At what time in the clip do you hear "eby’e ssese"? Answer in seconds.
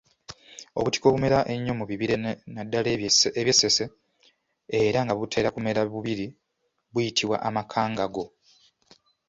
3.35-3.85